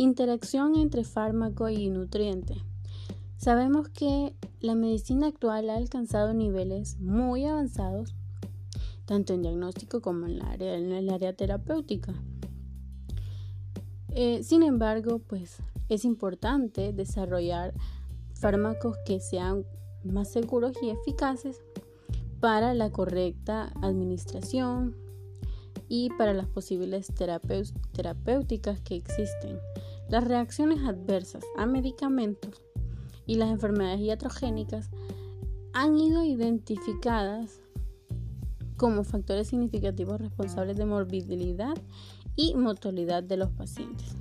Interacción 0.00 0.76
entre 0.76 1.04
fármaco 1.04 1.68
y 1.68 1.90
nutriente. 1.90 2.54
Sabemos 3.36 3.90
que 3.90 4.34
la 4.62 4.74
medicina 4.74 5.26
actual 5.26 5.68
ha 5.68 5.76
alcanzado 5.76 6.32
niveles 6.32 6.98
muy 7.00 7.44
avanzados, 7.44 8.14
tanto 9.04 9.34
en 9.34 9.42
diagnóstico 9.42 10.00
como 10.00 10.26
en, 10.26 10.40
el 10.62 11.10
área 11.10 11.34
terapéutica. 11.34 12.14
Eh, 14.14 14.42
sin 14.42 14.62
embargo, 14.62 15.18
pues 15.18 15.58
es 15.90 16.06
importante 16.06 16.94
desarrollar 16.94 17.74
fármacos 18.32 18.96
que 19.04 19.20
sean 19.20 19.66
más 20.02 20.32
seguros 20.32 20.78
y 20.80 20.88
eficaces 20.88 21.60
para 22.40 22.72
la 22.72 22.90
correcta 22.90 23.70
administración 23.82 24.96
y 25.90 26.08
para 26.16 26.32
las 26.32 26.46
posibles 26.46 27.12
terapéuticas 27.92 28.80
que 28.80 28.96
existen. 28.96 29.58
Las 30.10 30.24
reacciones 30.24 30.80
adversas 30.82 31.44
a 31.56 31.66
medicamentos 31.66 32.60
y 33.26 33.36
las 33.36 33.48
enfermedades 33.48 34.00
iatrogénicas 34.00 34.90
han 35.72 35.96
ido 35.96 36.24
identificadas 36.24 37.60
como 38.76 39.04
factores 39.04 39.46
significativos 39.46 40.20
responsables 40.20 40.76
de 40.76 40.84
morbilidad 40.84 41.74
y 42.34 42.56
mortalidad 42.56 43.22
de 43.22 43.36
los 43.36 43.50
pacientes. 43.50 44.16